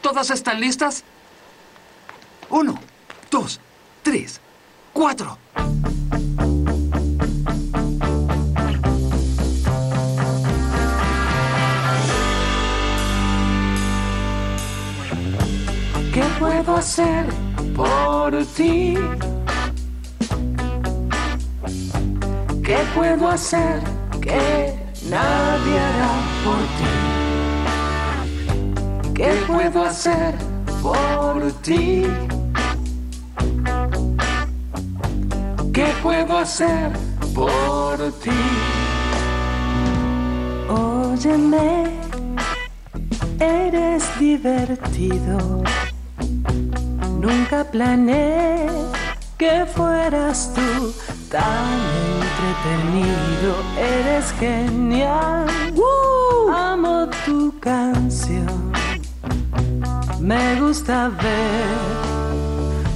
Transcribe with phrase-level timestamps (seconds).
[0.00, 1.04] ¿Todas están listas?
[2.50, 2.74] Uno,
[3.30, 3.60] dos,
[4.02, 4.40] tres,
[4.92, 5.36] cuatro.
[16.12, 17.26] ¿Qué puedo hacer
[17.76, 18.96] por ti?
[22.64, 23.82] ¿Qué puedo hacer
[24.20, 24.74] que
[25.08, 26.12] nadie hará
[26.44, 27.17] por ti?
[29.18, 30.32] ¿Qué puedo hacer
[30.80, 32.04] por ti?
[35.74, 36.92] ¿Qué puedo hacer
[37.34, 38.30] por ti?
[40.68, 41.98] Óyeme,
[43.40, 45.64] eres divertido.
[47.20, 48.68] Nunca planeé
[49.36, 50.94] que fueras tú
[51.28, 51.74] tan
[52.22, 53.56] entretenido.
[53.80, 55.46] Eres genial.
[60.20, 61.66] Me gusta ver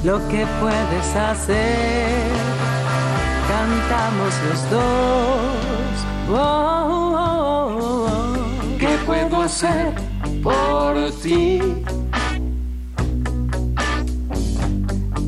[0.03, 2.33] lo que puedes hacer.
[3.49, 4.81] Cantamos los dos.
[6.29, 6.35] Oh,
[6.91, 8.77] oh, oh.
[8.79, 9.95] ¿Qué puedo hacer
[10.43, 11.61] por ti?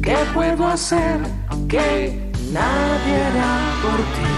[0.03, 1.20] ¿Qué puedo hacer
[1.69, 4.33] que nadie hará por ti?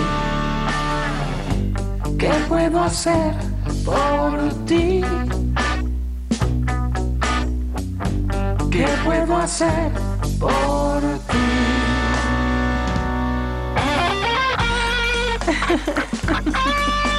[2.19, 3.35] ¿Qué puedo hacer
[3.85, 5.03] por ti?
[8.77, 9.91] ¿Qué puedo hacer
[10.39, 11.37] por ti?